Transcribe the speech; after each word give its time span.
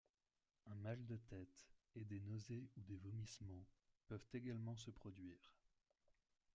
Un 0.65 0.73
mal 0.77 1.05
de 1.05 1.15
tête, 1.15 1.67
et 1.95 2.03
des 2.05 2.19
nausées 2.21 2.67
ou 2.75 2.81
des 2.81 2.97
vomissements 2.97 3.67
peuvent 4.07 4.25
également 4.33 4.75
se 4.75 4.89
produire. 4.89 5.53